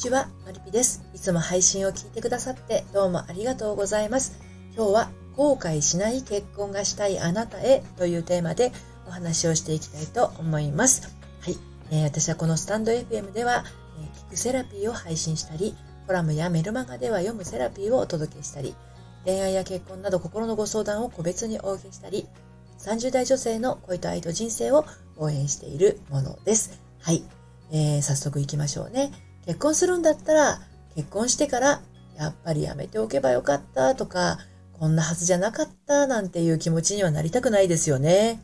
[0.00, 1.04] ちは、まりぴです。
[1.14, 4.40] いつも配信を聞いてくださってどうもありがとうございます。
[4.74, 8.72] 今日は後悔しない結婚がしたいあなたへというテーマで
[9.06, 11.14] お話をしていきたいと思います。
[11.42, 11.58] はい。
[11.90, 13.64] えー、私はこのスタンド FM では、
[14.00, 15.76] えー、聞くセラピーを配信したり、
[16.06, 18.74] コラムやメルマガでは読むセラピーをお届けしたり、
[19.26, 22.26] 恋愛や結婚など心のご相談を個別にお受けしたり、
[22.78, 24.86] 30代女性の恋と愛と人生を
[25.18, 26.80] 応援しているものです。
[27.02, 27.22] はい。
[27.70, 29.12] えー、早速行きましょうね。
[29.46, 30.60] 結婚するんだったら、
[30.94, 31.80] 結婚してから、
[32.16, 34.38] やっぱりやめておけばよかったとか、
[34.78, 38.40] こんなはずじゃなかったなんていう気持ちにはなりたくないですよね。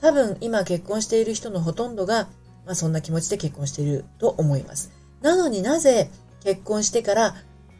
[0.00, 2.28] 多分今結婚している人のほとんどが、
[2.66, 4.90] まあそんな気持ちで結婚していると思います。
[5.22, 6.10] なのになぜ
[6.42, 7.34] 結婚してから、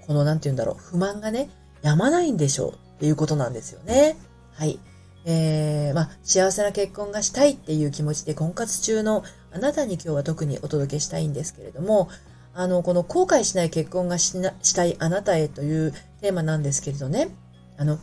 [0.06, 1.50] このなんて言うんだろう、不満がね、
[1.82, 4.16] やまないんでしょうっていうことなんですよね。
[4.54, 4.78] はい。
[5.26, 12.08] えー、まあ、幸せな結婚がしたいっていう気持ちで婚活中のあなたに今日は特にお届けしたいんですけれども、
[12.54, 17.28] あの、この後悔しない結婚がしなしたいあなたへというテーマなんですけれどね、
[17.76, 17.98] あの、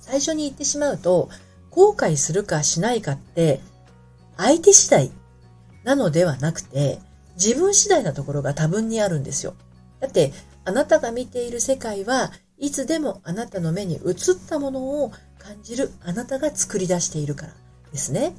[0.00, 1.28] 最初に言ってしまうと、
[1.70, 3.60] 後悔するかしないかって、
[4.36, 5.10] 相手次第
[5.84, 6.98] なのではなくて、
[7.36, 9.54] 自分次第なところが多分にあるんですよ。
[10.00, 10.32] だって、
[10.64, 14.04] あなたが見ている世界はいつでもあなたの目に映っ
[14.48, 17.52] たものを感じるあなたが作り出しているから
[17.90, 18.34] ですね。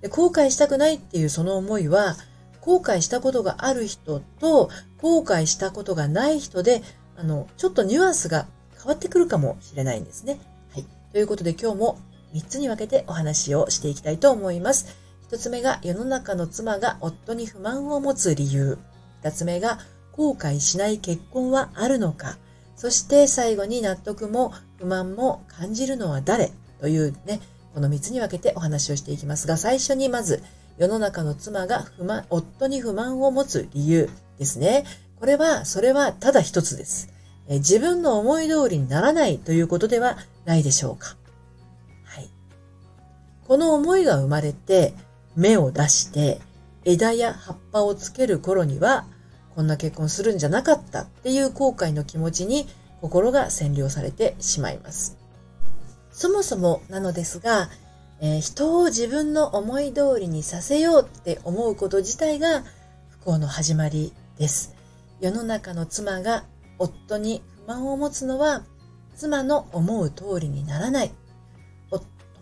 [0.00, 2.16] で後悔したくないっていうその思いは、
[2.60, 6.82] 後悔したことがある人と後悔したことがない人で、
[7.16, 10.38] あの、ちょっとニュアンスが変わってくるかもしれないんですね。
[10.72, 10.86] はい。
[11.12, 11.98] ということで今日も
[12.34, 14.96] 3つに分けてお話をしていきたいと思います。
[15.30, 18.78] 1つ目が世の中の妻が夫に不満を持つ理由。
[19.22, 19.78] 2つ目が
[20.12, 22.38] 後悔しない結婚はあるのか。
[22.76, 26.52] そして最後に納得も不満も感じるのは誰？
[26.80, 27.40] というね、
[27.74, 30.42] この3つに分けてお話をしていきますが、最初にまず、
[30.78, 34.84] 世の中の妻が不満、夫に不満を持つ理由ですね。
[35.18, 37.12] これは、それはただ一つです。
[37.48, 41.16] え自分の思い通りにならないということではないでしょうか。
[42.04, 42.30] はい。
[43.46, 44.94] この思いが生まれて、
[45.34, 46.40] 芽を出して、
[46.84, 49.06] 枝や葉っぱをつける頃には、
[49.56, 52.68] こんな結婚するんじゃなかったっていう後悔の気持ちに
[53.00, 55.16] 心が占領されてしまいます。
[56.12, 57.68] そもそもなのですが、
[58.20, 62.64] えー、人を自分の思い通りにさせようって思うこと自体が
[63.08, 64.74] 不幸の始まりです。
[65.20, 66.44] 世の中の妻が
[66.78, 68.64] 夫に不満を持つのは
[69.16, 71.12] 妻の思う通りにならない。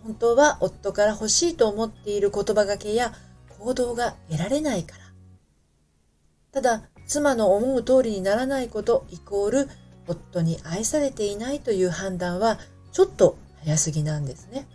[0.07, 3.11] 本当は夫から欲しいと思っている言葉がけや
[3.59, 5.03] 行動が得られないから。
[6.53, 9.69] ただ、妻の思う通りにならないことイコール
[10.07, 12.57] 夫に愛されていないという判断は
[12.93, 14.65] ちょっと早すぎなんですね。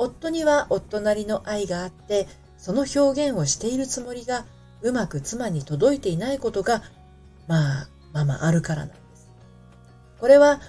[0.00, 4.46] 夫には夫なりの愛があってその表現をしているつもりが
[4.80, 6.82] うまく妻に届いていないことが
[7.46, 9.28] まあまあまああるからなんです。
[10.18, 10.60] これは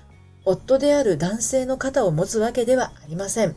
[0.44, 3.56] 夫である男性の肩を持つわけではありません。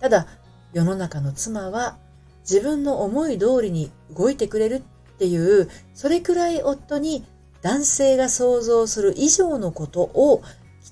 [0.00, 0.26] ただ
[0.72, 1.96] 世の中の妻は
[2.42, 4.82] 自分の思い通りに動いてくれる
[5.14, 7.24] っていう、それくらい夫に
[7.62, 10.42] 男性が想像する以上のことを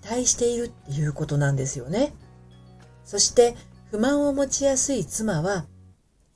[0.02, 2.12] 期待しているっていうことなんですよね。
[3.04, 3.56] そして
[3.90, 5.66] 不満を持ちやすい妻は、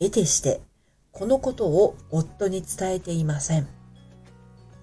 [0.00, 0.62] 得てして
[1.12, 3.68] このことを夫に伝えていません。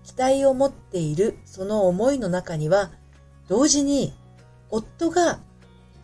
[0.03, 2.91] 期待を持っているその思いの中には、
[3.47, 4.13] 同時に
[4.69, 5.39] 夫が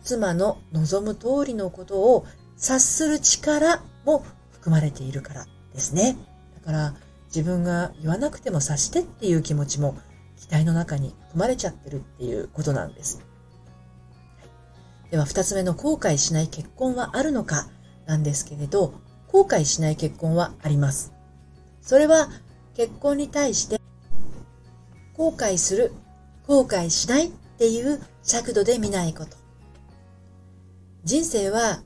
[0.02, 2.26] 妻の望む通りのことを
[2.56, 6.16] 察する力も含まれているからですね。
[6.56, 6.94] だから
[7.26, 9.96] 自分が言わなくても察してっていう気持ちも
[10.36, 13.20] 期待の中に含まれちゃってるっていうことなんです。
[15.10, 17.68] では二つ目の後悔しない結婚はあるのか
[18.06, 18.94] なんですけれど、
[19.28, 21.12] 後悔しない結婚はあります。
[21.80, 22.28] それは
[22.74, 23.80] 結婚に対して
[25.14, 25.92] 後悔する、
[26.46, 29.36] 後悔しないっていう尺度で見ないこと。
[31.04, 31.82] 人生は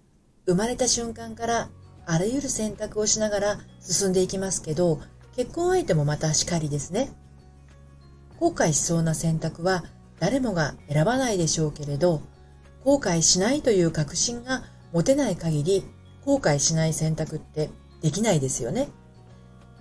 [0.47, 1.69] 生まれた瞬間から
[2.07, 5.01] あらゆる選択をしながら進んでいきますけど、
[5.37, 7.13] 結婚相手もまたしかりですね。
[8.39, 9.84] 後悔しそうな選択は
[10.19, 12.23] 誰もが選ばないでしょうけれど、
[12.84, 15.84] 後悔しないという確信が持てない限り、
[16.24, 18.88] 後悔しない選択ってできないですよね。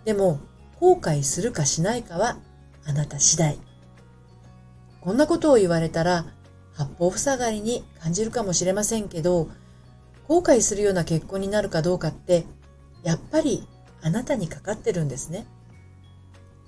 [0.06, 0.40] でも、
[0.80, 2.38] 後悔するかしないかは
[2.86, 3.60] あなた次第。
[5.02, 6.26] こんなことを言われたら、
[6.74, 9.50] 八方塞がりに感じるかもしれませんけど、
[10.28, 12.46] 後悔するような結婚になるかどうかって、
[13.04, 13.68] やっぱり
[14.02, 15.46] あなたにかかってるんですね。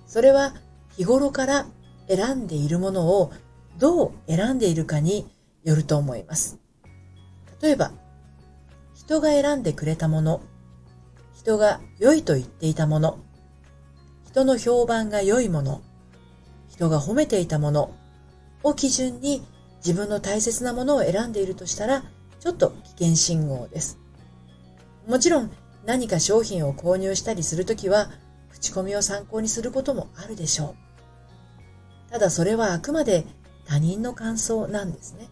[0.07, 0.55] それは
[0.97, 1.65] 日頃から
[2.07, 3.31] 選んでいるものを
[3.77, 5.29] どう選んでいるかに
[5.63, 6.59] よると思います。
[7.61, 7.91] 例えば、
[8.93, 10.41] 人が選んでくれたもの、
[11.35, 13.19] 人が良いと言っていたもの、
[14.25, 15.81] 人の評判が良いもの、
[16.69, 17.93] 人が褒めていたもの
[18.63, 19.43] を基準に
[19.77, 22.03] 自分の大切なものを選んでいるとしたら、
[22.39, 23.99] ちょっと危険信号です。
[25.07, 25.51] もちろん
[25.85, 28.09] 何か商品を購入したりするときは、
[28.51, 30.75] 口コミを参考にすることもあるでしょ
[32.09, 32.11] う。
[32.11, 33.25] ただそれはあくまで
[33.65, 35.27] 他人の感想なんですね。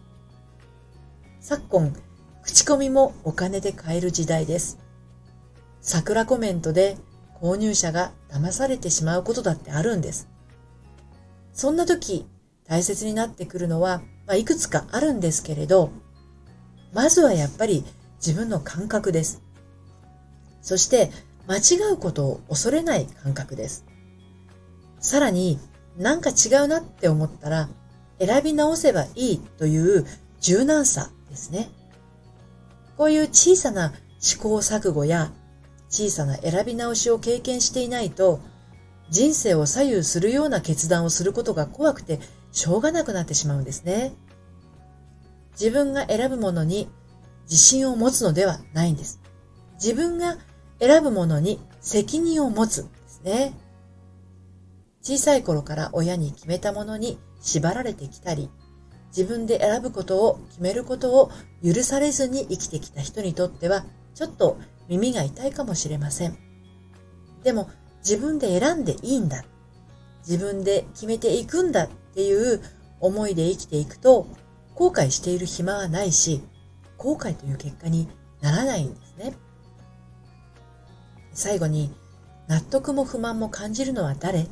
[1.42, 1.96] 昨今、
[2.42, 4.78] 口コミもお金で買える時代です。
[5.80, 6.98] 桜コメントで
[7.40, 10.28] 購入者が騙されてしまうことだってあるんです。
[11.54, 12.26] そんな時、
[12.64, 15.90] 大切になってくるのは、まあ、いくつかあるんですけれど、
[16.92, 17.86] まずはやっぱり
[18.16, 19.42] 自分の感覚です。
[20.60, 21.10] そして
[21.46, 23.86] 間違うことを恐れない感覚です。
[24.98, 25.58] さらに
[25.96, 27.70] なんか違うなって思ったら
[28.18, 30.04] 選び直せばいいという
[30.40, 31.70] 柔軟さですね。
[32.96, 35.32] こういう小さな試行錯誤や
[35.88, 38.40] 小さな選び直しを経験していないと
[39.08, 42.20] 人生を左右するような決断をすることが怖くて
[42.52, 44.12] しょうがなくなってしまうんですね。
[45.52, 46.88] 自分が選ぶものに
[47.44, 49.20] 自信を持つのではないんです。
[49.74, 50.36] 自分が
[50.78, 53.54] 選ぶものに責任を持つですね。
[55.02, 58.50] 小さい頃から親に決めたものに縛られてきたり、
[59.16, 61.30] 自分で選ぶことを決めることを
[61.64, 63.84] 許されずに生きてきた人にとっては、
[64.14, 64.58] ちょっと
[64.88, 66.38] 耳が痛いかもしれません。
[67.42, 69.44] でも、自分で選んでいいんだ。
[70.26, 72.60] 自分で決めていくんだっていう
[73.00, 74.26] 思いで生きていくと、
[74.74, 76.42] 後悔している暇はないし、
[76.96, 78.08] 後悔という結果に
[78.40, 79.34] ならないんですね。
[81.32, 81.92] 最後に、
[82.48, 84.46] 納得も不満も感じるのは誰？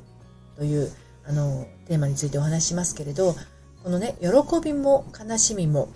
[0.56, 0.92] という
[1.26, 3.34] あのテーマについてお話しますけれど、
[3.82, 4.28] このね、喜
[4.62, 5.88] びも悲しみも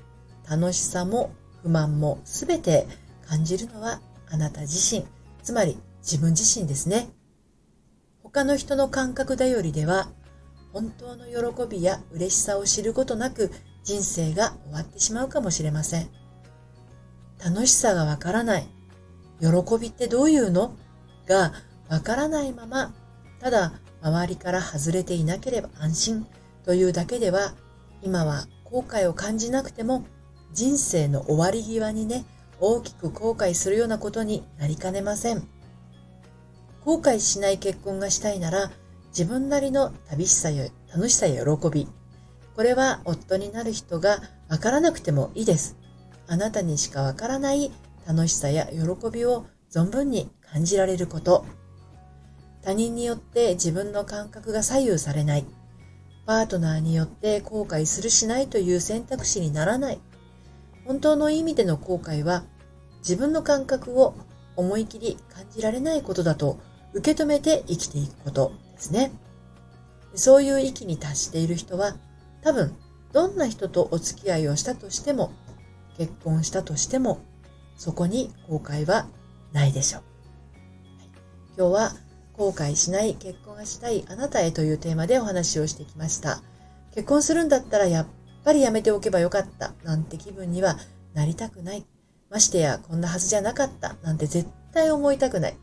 [0.48, 1.32] 楽しさも
[1.62, 2.86] 不満もすべて
[3.26, 4.00] 感じるのは
[4.30, 5.04] あなた自身、
[5.42, 7.08] つまり自分自身ですね。
[8.22, 10.08] 他の人の感覚頼りでは、
[10.72, 13.50] 本当の喜びや嬉しさを知ることなく
[13.84, 16.08] 人生が終わってしまうかもしれません。
[17.44, 18.66] 楽しさがわからない。
[19.40, 20.76] 喜びってどういうの？
[21.26, 21.52] が
[21.88, 22.94] わからないまま、
[23.40, 26.26] ただ周りから外れていなければ安心
[26.64, 27.54] というだけでは、
[28.02, 30.04] 今は後悔を感じなくても
[30.52, 32.24] 人生の終わり際にね、
[32.60, 35.48] 大きく後悔するようなことになりかねません。
[36.84, 38.70] 後悔しない結婚がしたいなら、
[39.08, 41.88] 自分なりの旅しさや楽しさや喜び。
[42.54, 44.18] これは夫になる人が
[44.48, 45.76] わからなくてもいいです。
[46.28, 47.72] あなたにしかわからない
[48.06, 51.46] 楽しさや喜びを存分に感じられること。
[52.62, 55.46] 他人によって自分の感覚が左右されない。
[56.26, 60.00] パートナーによって後悔するしないという選択肢にならない。
[60.86, 62.44] 本当の意味での後悔は
[62.98, 64.14] 自分の感覚を
[64.56, 66.58] 思い切り感じられないことだと
[66.92, 69.12] 受け止めて生きていくことですね。
[70.14, 71.96] そういう域に達している人は
[72.42, 72.74] 多分
[73.12, 75.32] どんな人とお付き合いをしたとしても
[75.96, 77.20] 結婚したとしても
[77.76, 79.06] そこに後悔は
[79.52, 80.02] ないでしょう。
[81.56, 81.92] 今日は
[82.42, 86.42] 後悔しない結婚がしたいあなたへというテーマでお話をしてきました。
[86.92, 88.06] 結婚するんだったらやっ
[88.44, 90.76] ぱりやめておけばよかったなんて気分には
[91.14, 91.86] なりたくない。
[92.30, 95.56] ましてやこんなはずじゃなかったなんて絶対思いたくない。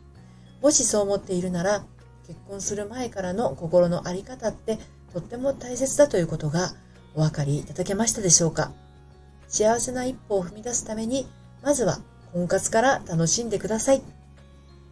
[0.62, 1.84] もしそう思っているなら、
[2.26, 4.78] 結婚する前からの心の在り方って
[5.12, 6.70] とっても大切だということが
[7.14, 8.72] お分かりいただけましたでしょうか
[9.48, 11.26] 幸せな一歩を踏み出すために、
[11.62, 11.98] まずは
[12.32, 14.19] 婚活から楽しんでください。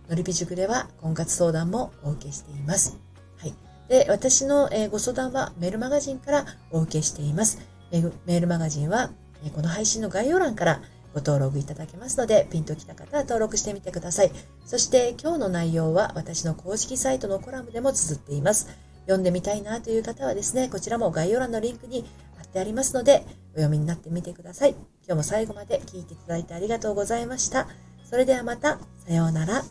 [0.09, 2.97] のりぴ塾では婚活相談もお受けしています。
[3.38, 3.55] はい。
[3.88, 7.59] で、私の、ご相談はメールマガジンからお受けしています。
[7.91, 9.11] メールマガジンは、
[9.55, 10.83] この配信の概要欄から
[11.15, 14.33] ご登録いただけますので、ピンときた方は登録してみてください。
[14.67, 18.69] そして今日の内容は私の公式サイトのコラムでも綴っています。
[19.03, 22.05] 読んでみたいなという方はですね、こちらも概要欄のリンクに
[22.37, 24.71] 貼ってありますので、お読みになってみてください。
[24.71, 27.69] 今日も最後まで聞いていただいてありがとうございました。
[28.05, 29.65] それではまた、さようなら。